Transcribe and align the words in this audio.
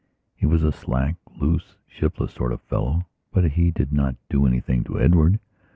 He 0.35 0.47
was 0.47 0.63
a 0.63 0.71
slack, 0.71 1.17
loose, 1.37 1.77
shiftless 1.87 2.33
sort 2.33 2.53
of 2.53 2.61
fellowbut 2.67 3.51
he 3.51 3.69
did 3.69 3.93
not 3.93 4.15
do 4.31 4.47
anything 4.47 4.83
to 4.85 4.99
Edward. 4.99 5.39